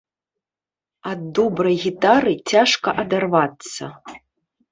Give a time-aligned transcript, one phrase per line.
[1.09, 3.83] Ад добрай гітары цяжка адарвацца.